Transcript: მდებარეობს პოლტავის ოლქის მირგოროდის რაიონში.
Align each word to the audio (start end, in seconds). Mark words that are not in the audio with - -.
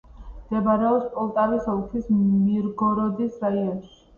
მდებარეობს 0.45 1.11
პოლტავის 1.17 1.69
ოლქის 1.75 2.09
მირგოროდის 2.17 3.41
რაიონში. 3.47 3.97